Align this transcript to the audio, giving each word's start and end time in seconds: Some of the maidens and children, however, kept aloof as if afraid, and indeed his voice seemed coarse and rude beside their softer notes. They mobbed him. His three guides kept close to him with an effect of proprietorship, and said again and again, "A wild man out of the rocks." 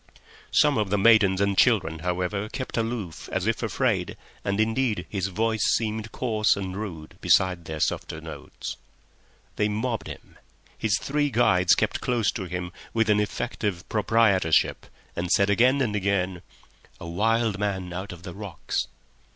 Some 0.49 0.79
of 0.79 0.89
the 0.89 0.97
maidens 0.97 1.39
and 1.41 1.55
children, 1.55 1.99
however, 1.99 2.49
kept 2.49 2.75
aloof 2.75 3.29
as 3.31 3.45
if 3.45 3.61
afraid, 3.61 4.17
and 4.43 4.59
indeed 4.59 5.05
his 5.09 5.27
voice 5.27 5.61
seemed 5.75 6.11
coarse 6.11 6.55
and 6.57 6.75
rude 6.75 7.19
beside 7.21 7.65
their 7.65 7.79
softer 7.79 8.19
notes. 8.19 8.77
They 9.57 9.69
mobbed 9.69 10.07
him. 10.07 10.39
His 10.75 10.97
three 10.97 11.29
guides 11.29 11.75
kept 11.75 12.01
close 12.01 12.31
to 12.31 12.45
him 12.45 12.71
with 12.95 13.11
an 13.11 13.19
effect 13.19 13.63
of 13.63 13.87
proprietorship, 13.89 14.87
and 15.15 15.29
said 15.31 15.51
again 15.51 15.79
and 15.81 15.95
again, 15.95 16.41
"A 16.99 17.07
wild 17.07 17.59
man 17.59 17.93
out 17.93 18.11
of 18.11 18.23
the 18.23 18.33
rocks." 18.33 18.87